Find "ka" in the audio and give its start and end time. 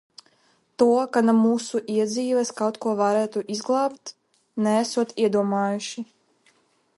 1.17-1.21